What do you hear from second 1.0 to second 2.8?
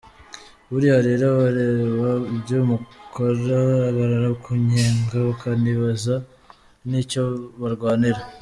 rero abareba ibyo